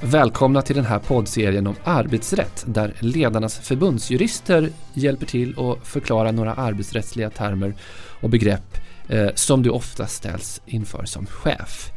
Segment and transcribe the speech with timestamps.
[0.00, 6.54] Välkomna till den här poddserien om arbetsrätt där ledarnas förbundsjurister hjälper till att förklara några
[6.54, 7.74] arbetsrättsliga termer
[8.22, 8.76] och begrepp
[9.08, 11.90] eh, som du ofta ställs inför som chef.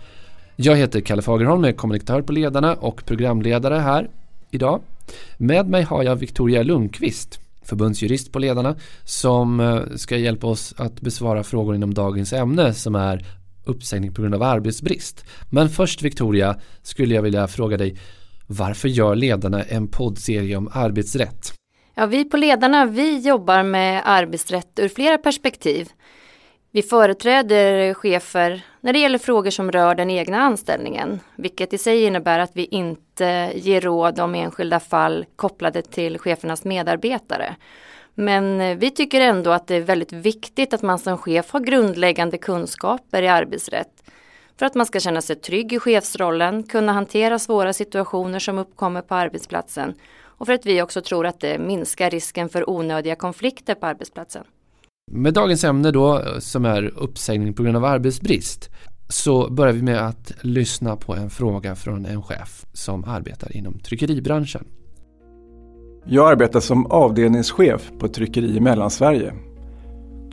[0.56, 4.10] Jag heter Kalle Fagerholm, är kommunikatör på Ledarna och programledare här
[4.52, 4.82] idag.
[5.38, 11.02] Med mig har jag Victoria Lundqvist, förbundsjurist på Ledarna, som eh, ska hjälpa oss att
[11.02, 13.26] besvara frågor inom dagens ämne som är
[13.66, 15.26] uppsägning på grund av arbetsbrist.
[15.52, 17.98] Men först Victoria skulle jag vilja fråga dig
[18.48, 21.54] varför gör ledarna en poddserie om arbetsrätt?
[21.96, 25.90] Ja, vi på Ledarna vi jobbar med arbetsrätt ur flera perspektiv.
[26.72, 32.04] Vi företräder chefer när det gäller frågor som rör den egna anställningen, vilket i sig
[32.04, 37.56] innebär att vi inte ger råd om enskilda fall kopplade till chefernas medarbetare.
[38.16, 41.60] Men eh, vi tycker ändå att det är väldigt viktigt att man som chef har
[41.60, 44.04] grundläggande kunskaper i arbetsrätt.
[44.60, 49.02] För att man ska känna sig trygg i chefsrollen, kunna hantera svåra situationer som uppkommer
[49.02, 53.76] på arbetsplatsen och för att vi också tror att det minskar risken för onödiga konflikter
[53.76, 54.44] på arbetsplatsen.
[55.12, 58.70] Med dagens ämne då eh, som är uppsägning på grund av arbetsbrist
[59.10, 63.80] så börjar vi med att lyssna på en fråga från en chef som arbetar inom
[63.80, 64.66] tryckeribranschen.
[66.06, 69.34] Jag arbetar som avdelningschef på ett tryckeri i Mellansverige.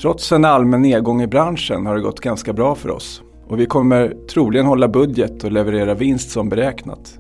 [0.01, 3.67] Trots en allmän nedgång i branschen har det gått ganska bra för oss och vi
[3.67, 7.19] kommer troligen hålla budget och leverera vinst som beräknat.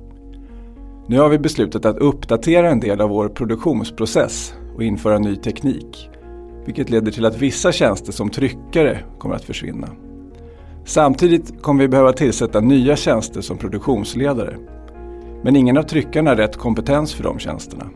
[1.06, 6.10] Nu har vi beslutat att uppdatera en del av vår produktionsprocess och införa ny teknik.
[6.66, 9.88] Vilket leder till att vissa tjänster som tryckare kommer att försvinna.
[10.84, 14.56] Samtidigt kommer vi behöva tillsätta nya tjänster som produktionsledare.
[15.42, 17.90] Men ingen av tryckarna har rätt kompetens för de tjänsterna.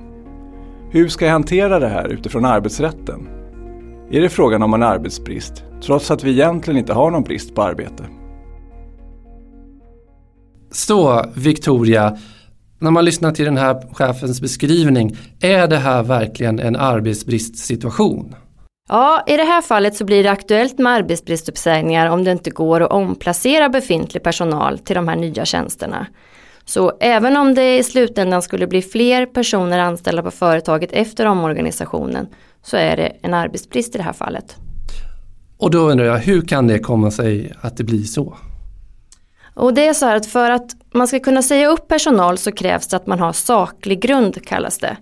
[0.95, 3.29] Hur ska jag hantera det här utifrån arbetsrätten?
[4.11, 7.63] Är det frågan om en arbetsbrist, trots att vi egentligen inte har någon brist på
[7.63, 8.05] arbete?
[10.71, 12.19] Så Victoria,
[12.79, 18.35] när man lyssnar till den här chefens beskrivning, är det här verkligen en arbetsbristsituation?
[18.89, 22.81] Ja, i det här fallet så blir det aktuellt med arbetsbristuppsägningar om det inte går
[22.81, 26.07] att omplacera befintlig personal till de här nya tjänsterna.
[26.65, 32.27] Så även om det i slutändan skulle bli fler personer anställda på företaget efter omorganisationen
[32.63, 34.57] så är det en arbetsbrist i det här fallet.
[35.59, 38.37] Och då undrar jag, hur kan det komma sig att det blir så?
[39.55, 42.53] Och det är så här att för att man ska kunna säga upp personal så
[42.53, 44.97] krävs det att man har saklig grund kallas det.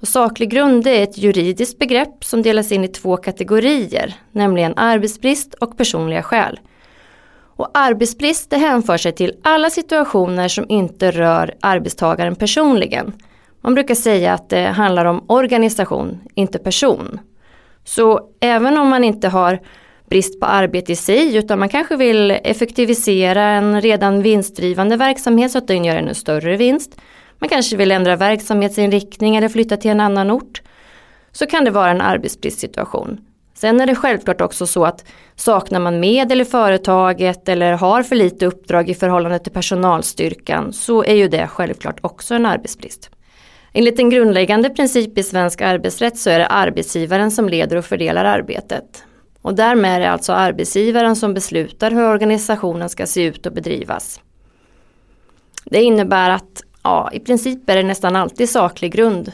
[0.00, 5.54] Och saklig grund är ett juridiskt begrepp som delas in i två kategorier, nämligen arbetsbrist
[5.54, 6.60] och personliga skäl.
[7.58, 13.12] Och arbetsbrist det hänför sig till alla situationer som inte rör arbetstagaren personligen.
[13.60, 17.20] Man brukar säga att det handlar om organisation, inte person.
[17.84, 19.58] Så även om man inte har
[20.10, 25.58] brist på arbete i sig utan man kanske vill effektivisera en redan vinstdrivande verksamhet så
[25.58, 27.00] att den gör ännu större vinst.
[27.38, 30.62] Man kanske vill ändra verksamhetsinriktning eller flytta till en annan ort.
[31.32, 33.20] Så kan det vara en arbetsbristsituation.
[33.60, 35.04] Sen är det självklart också så att
[35.36, 41.04] saknar man medel i företaget eller har för lite uppdrag i förhållande till personalstyrkan så
[41.04, 43.10] är ju det självklart också en arbetsbrist.
[43.72, 48.24] Enligt en grundläggande princip i svensk arbetsrätt så är det arbetsgivaren som leder och fördelar
[48.24, 49.04] arbetet.
[49.42, 54.20] Och därmed är det alltså arbetsgivaren som beslutar hur organisationen ska se ut och bedrivas.
[55.64, 59.32] Det innebär att ja, i princip är det nästan alltid saklig grund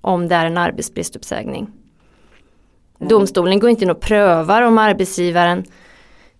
[0.00, 1.75] om det är en arbetsbristuppsägning.
[2.98, 5.64] Domstolen går inte in och prövar om arbetsgivaren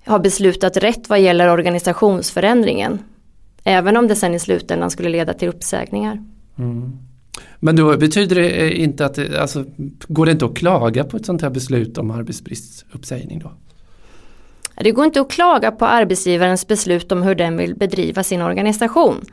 [0.04, 2.98] har beslutat rätt vad gäller organisationsförändringen.
[3.64, 6.24] Även om det sen i slutändan skulle leda till uppsägningar.
[6.58, 6.98] Mm.
[7.58, 9.64] Men då betyder det inte att det, alltså,
[10.08, 13.52] går det inte att klaga på ett sånt här beslut om arbetsbristuppsägning då?
[14.80, 19.24] Det går inte att klaga på arbetsgivarens beslut om hur den vill bedriva sin organisation.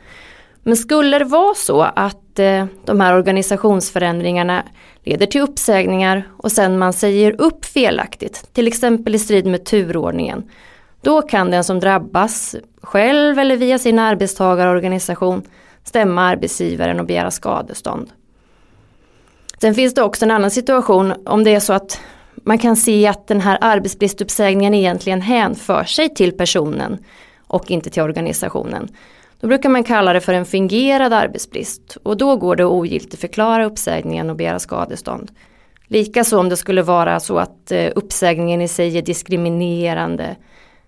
[0.64, 4.64] Men skulle det vara så att eh, de här organisationsförändringarna
[5.04, 10.44] leder till uppsägningar och sen man säger upp felaktigt, till exempel i strid med turordningen,
[11.02, 15.42] då kan den som drabbas själv eller via sin arbetstagarorganisation
[15.84, 18.12] stämma arbetsgivaren och begära skadestånd.
[19.62, 22.00] Sen finns det också en annan situation om det är så att
[22.36, 26.98] man kan se att den här arbetsbristuppsägningen egentligen hänför sig till personen
[27.48, 28.90] och inte till organisationen.
[29.44, 33.66] Då brukar man kalla det för en fingerad arbetsbrist och då går det att ogiltigförklara
[33.66, 35.32] uppsägningen och begära skadestånd.
[35.88, 40.36] Likaså om det skulle vara så att eh, uppsägningen i sig är diskriminerande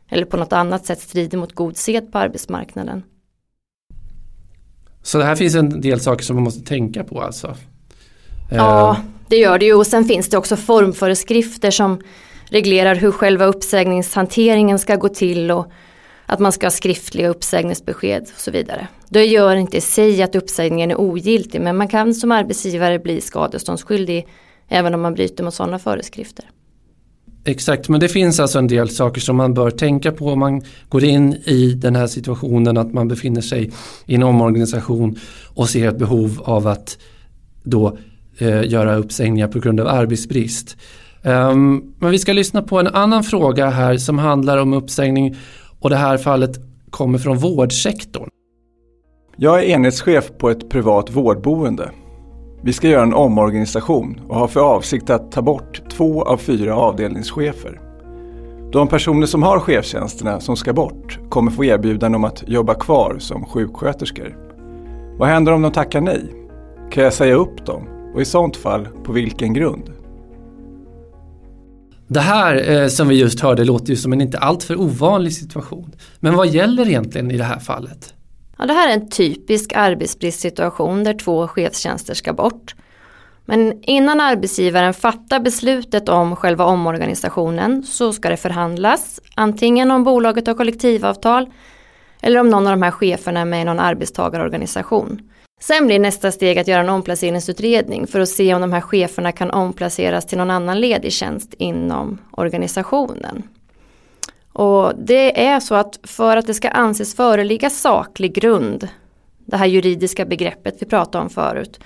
[0.09, 3.03] eller på något annat sätt strider mot god sed på arbetsmarknaden.
[5.01, 7.55] Så det här finns en del saker som man måste tänka på alltså?
[8.51, 8.97] Ja, eh.
[9.27, 12.01] det gör det ju och sen finns det också formföreskrifter som
[12.49, 15.67] reglerar hur själva uppsägningshanteringen ska gå till och
[16.25, 18.87] att man ska ha skriftliga uppsägningsbesked och så vidare.
[19.09, 23.21] Det gör inte i sig att uppsägningen är ogiltig men man kan som arbetsgivare bli
[23.21, 24.27] skadeståndsskyldig
[24.67, 26.45] även om man bryter mot sådana föreskrifter.
[27.47, 30.61] Exakt, men det finns alltså en del saker som man bör tänka på om man
[30.89, 33.71] går in i den här situationen att man befinner sig
[34.05, 35.19] i en omorganisation
[35.53, 36.97] och ser ett behov av att
[37.63, 37.97] då
[38.37, 40.77] eh, göra uppsägningar på grund av arbetsbrist.
[41.23, 45.35] Um, men vi ska lyssna på en annan fråga här som handlar om uppsägning
[45.85, 46.59] och det här fallet
[46.89, 48.29] kommer från vårdsektorn.
[49.35, 51.91] Jag är enhetschef på ett privat vårdboende.
[52.61, 56.75] Vi ska göra en omorganisation och har för avsikt att ta bort två av fyra
[56.75, 57.81] avdelningschefer.
[58.71, 63.15] De personer som har chefstjänsterna som ska bort kommer få erbjudande om att jobba kvar
[63.19, 64.37] som sjuksköterskor.
[65.17, 66.33] Vad händer om de tackar nej?
[66.91, 68.11] Kan jag säga upp dem?
[68.15, 69.94] Och i sånt fall, på vilken grund?
[72.07, 75.95] Det här eh, som vi just hörde låter ju som en inte alltför ovanlig situation.
[76.19, 78.13] Men vad gäller egentligen i det här fallet?
[78.57, 82.75] Ja, det här är en typisk arbetsbristsituation där två chefstjänster ska bort.
[83.45, 90.47] Men innan arbetsgivaren fattar beslutet om själva omorganisationen så ska det förhandlas, antingen om bolaget
[90.47, 91.49] har kollektivavtal
[92.21, 95.21] eller om någon av de här cheferna är med i någon arbetstagarorganisation.
[95.59, 99.31] Sen blir nästa steg att göra en omplaceringsutredning för att se om de här cheferna
[99.31, 103.43] kan omplaceras till någon annan ledig tjänst inom organisationen.
[104.53, 108.87] Och det är så att för att det ska anses föreligga saklig grund,
[109.45, 111.79] det här juridiska begreppet vi pratade om förut,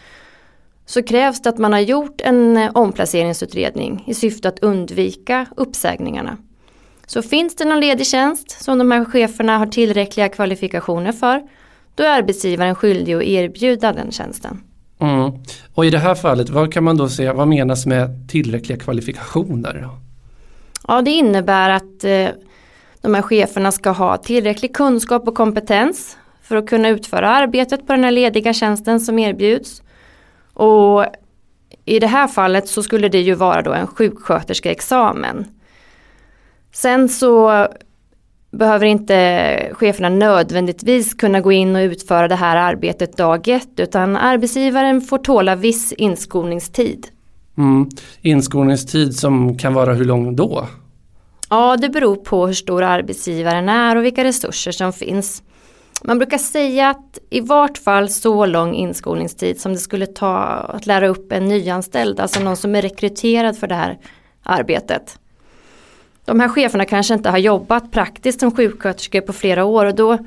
[0.86, 6.38] så krävs det att man har gjort en eh, omplaceringsutredning i syfte att undvika uppsägningarna.
[7.06, 11.42] Så finns det någon ledig tjänst som de här cheferna har tillräckliga kvalifikationer för,
[12.00, 14.63] då är arbetsgivaren skyldig att erbjuda den tjänsten.
[15.00, 15.31] Mm.
[15.74, 19.90] Och i det här fallet, vad kan man då säga, vad menas med tillräckliga kvalifikationer?
[20.88, 22.28] Ja, det innebär att eh,
[23.01, 27.94] de här cheferna ska ha tillräcklig kunskap och kompetens för att kunna utföra arbetet på
[27.94, 29.84] den här lediga tjänsten som erbjuds.
[30.54, 31.06] Och
[31.86, 35.46] i det här fallet så skulle det ju vara då en sjuksköterskeexamen.
[36.72, 37.68] Sen så
[38.51, 44.16] behöver inte cheferna nödvändigtvis kunna gå in och utföra det här arbetet dag ett utan
[44.16, 47.07] arbetsgivaren får tåla viss inskolningstid.
[47.57, 47.90] Mm.
[48.22, 50.68] Inskolningstid som kan vara hur lång då?
[51.50, 55.44] Ja, det beror på hur stor arbetsgivaren är och vilka resurser som finns.
[56.04, 60.86] Man brukar säga att i vart fall så lång inskolningstid som det skulle ta att
[60.86, 63.98] lära upp en nyanställd, alltså någon som är rekryterad för det här
[64.44, 65.19] arbetet.
[66.29, 70.17] De här cheferna kanske inte har jobbat praktiskt som sjuksköterskor på flera år och då,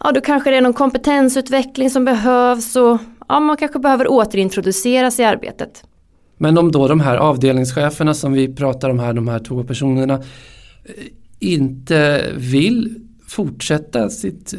[0.00, 2.98] ja, då kanske det är någon kompetensutveckling som behövs och
[3.28, 5.84] ja, man kanske behöver återintroduceras i arbetet.
[6.36, 10.14] Men om då de här avdelningscheferna som vi pratar om här, de här två personerna,
[10.14, 11.04] eh,
[11.38, 12.94] inte vill
[13.28, 14.54] fortsätta sitt,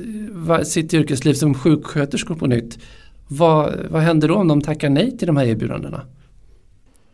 [0.49, 2.79] eh, sitt yrkesliv som sjuksköterskor på nytt.
[3.27, 6.01] Vad, vad händer då om de tackar nej till de här erbjudandena?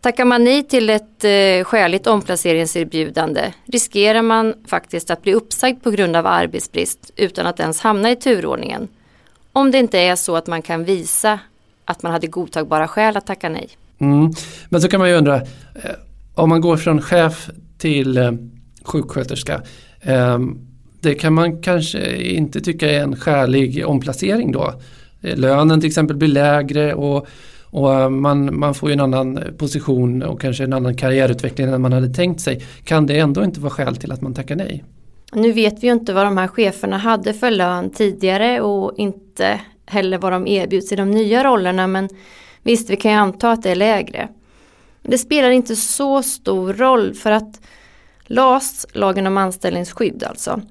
[0.02, 5.92] Tackar man nej till ett eh, skäligt omplaceringserbjudande riskerar man faktiskt att bli uppsagd på
[5.92, 8.88] grund av arbetsbrist utan att ens hamna i turordningen.
[9.54, 11.40] Om det inte är så att man kan visa
[11.86, 13.70] att man hade godtagbara skäl att tacka nej.
[14.00, 14.32] Mm.
[14.70, 15.42] Men så kan man ju undra, eh,
[16.36, 18.32] om man går från chef till eh,
[18.84, 19.62] sjuksköterska,
[20.02, 20.40] eh,
[21.02, 24.74] det kan man kanske inte tycka är en skälig omplacering då.
[25.22, 27.28] Eh, lönen till exempel blir lägre och,
[27.72, 31.94] och eh, man, man får en annan position och kanske en annan karriärutveckling än man
[31.94, 32.66] hade tänkt sig.
[32.84, 34.84] Kan det ändå inte vara skäl till att man tackar nej?
[35.34, 39.60] Nu vet vi ju inte vad de här cheferna hade för lön tidigare och inte
[39.86, 42.10] heller vad de erbjuds i de nya rollerna men
[42.64, 44.28] Visst, vi kan ju anta att det är lägre.
[45.02, 47.62] Det spelar inte så stor roll för att
[48.26, 50.62] LAS, lagen om anställningsskydd alltså,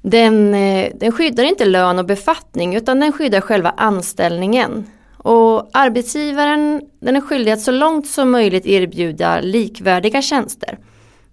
[0.00, 4.86] den, eh, den skyddar inte lön och befattning utan den skyddar själva anställningen.
[5.26, 10.78] Och arbetsgivaren den är skyldig att så långt som möjligt erbjuda likvärdiga tjänster.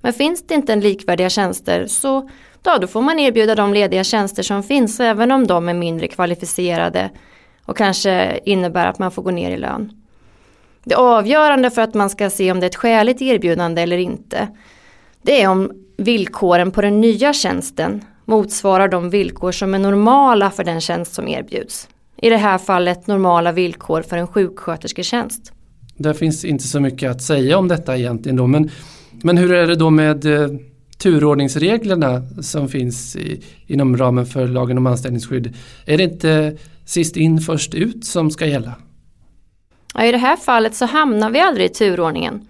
[0.01, 2.29] Men finns det inte en likvärdiga tjänster så
[2.61, 6.07] då, då får man erbjuda de lediga tjänster som finns även om de är mindre
[6.07, 7.09] kvalificerade
[7.65, 9.91] och kanske innebär att man får gå ner i lön.
[10.83, 14.47] Det avgörande för att man ska se om det är ett skäligt erbjudande eller inte
[15.21, 20.63] det är om villkoren på den nya tjänsten motsvarar de villkor som är normala för
[20.63, 21.87] den tjänst som erbjuds.
[22.17, 25.51] I det här fallet normala villkor för en sjukskötersketjänst.
[25.97, 28.69] Det finns inte så mycket att säga om detta egentligen då men,
[29.11, 30.47] men hur är det då med eh,
[30.97, 35.55] turordningsreglerna som finns i, inom ramen för lagen om anställningsskydd?
[35.85, 38.73] Är det inte sist in först ut som ska gälla?
[39.93, 42.47] Ja, I det här fallet så hamnar vi aldrig i turordningen.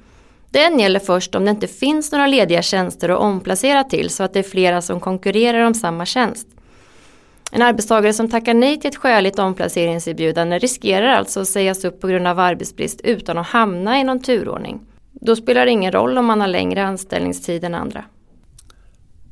[0.49, 4.33] Den gäller först om det inte finns några lediga tjänster att omplacera till så att
[4.33, 6.47] det är flera som konkurrerar om samma tjänst.
[7.55, 12.07] En arbetstagare som tackar nej till ett skäligt omplaceringserbjudande riskerar alltså att sägas upp på
[12.07, 14.79] grund av arbetsbrist utan att hamna i någon turordning.
[15.11, 18.05] Då spelar det ingen roll om man har längre anställningstid än andra.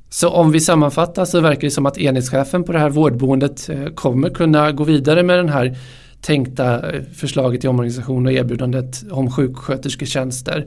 [0.09, 3.85] Så om vi sammanfattar så verkar det som att enhetschefen på det här vårdboendet eh,
[3.85, 5.77] kommer kunna gå vidare med den här
[6.21, 10.65] tänkta eh, förslaget till omorganisation och erbjudandet om sjukskötersketjänster.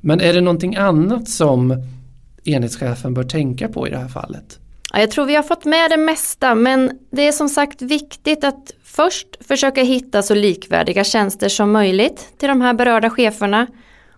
[0.00, 1.82] Men är det någonting annat som
[2.44, 4.58] enhetschefen bör tänka på i det här fallet?
[5.00, 8.72] Jag tror vi har fått med det mesta men det är som sagt viktigt att
[8.84, 13.66] först försöka hitta så likvärdiga tjänster som möjligt till de här berörda cheferna.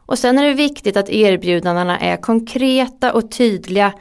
[0.06, 3.92] Och sen är det viktigt att erbjudandena är konkreta och tydliga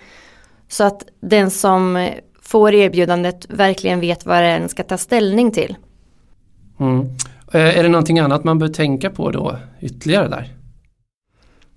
[0.68, 2.10] så att den som
[2.42, 5.76] får erbjudandet verkligen vet vad den ska ta ställning till.
[6.80, 7.08] Mm.
[7.54, 10.54] Eh, är det någonting annat man bör tänka på då ytterligare där?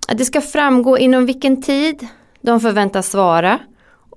[0.07, 2.07] Att det ska framgå inom vilken tid
[2.41, 3.59] de förväntas svara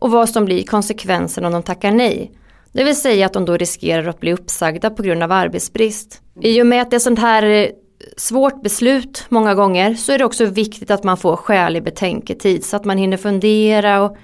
[0.04, 2.30] och vad som blir konsekvensen om de tackar nej.
[2.72, 6.20] Det vill säga att de då riskerar att bli uppsagda på grund av arbetsbrist.
[6.40, 7.68] I och med att det är sånt här eh,
[8.16, 12.76] svårt beslut många gånger så är det också viktigt att man får skälig betänketid så
[12.76, 14.16] att man hinner fundera och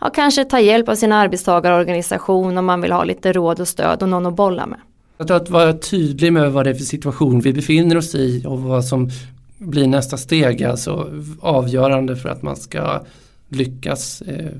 [0.00, 4.02] ja, kanske ta hjälp av sin arbetstagarorganisation om man vill ha lite råd och stöd
[4.02, 4.78] och någon att bolla med.
[5.18, 8.44] Jag tror att vara tydlig med vad det är för situation vi befinner oss i
[8.46, 9.10] och vad som
[9.58, 13.02] blir nästa steg alltså avgörande för att man ska
[13.48, 14.52] lyckas eh,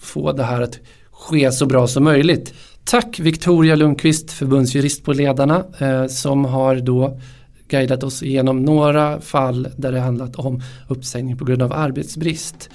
[0.00, 0.78] få det här att
[1.10, 2.54] ske så bra som möjligt.
[2.84, 7.20] Tack Victoria Lundqvist, förbundsjurist på Ledarna, eh, som har då
[7.68, 12.70] guidat oss igenom några fall där det handlat om uppsägning på grund av arbetsbrist.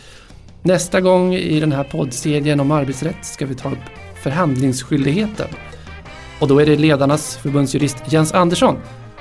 [0.61, 3.77] Nästa gång i den här poddserien om arbetsrätt ska vi ta upp
[4.23, 5.47] förhandlingsskyldigheten.
[6.39, 8.75] Och då är det Ledarnas förbundsjurist Jens Andersson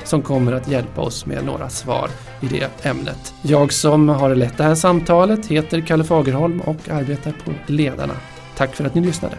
[0.04, 2.10] som kommer att hjälpa oss med några svar
[2.40, 3.34] i det ämnet.
[3.42, 8.14] Jag som har lett det här samtalet heter Kalle Fagerholm och arbetar på Ledarna.
[8.56, 9.36] Tack för att ni lyssnade.